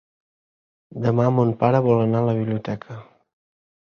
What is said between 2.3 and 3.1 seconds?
la biblioteca.